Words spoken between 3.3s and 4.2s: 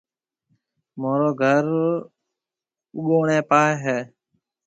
پاهيَ هيَ۔